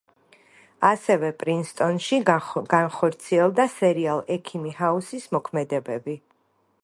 ასევე, 0.87 1.27
პრინსტონში 1.43 2.19
განხორციელდა 2.71 3.67
სერიალ 3.75 4.23
„ექიმი 4.37 4.75
ჰაუსის“ 4.81 5.31
მოქმედებები. 5.37 6.19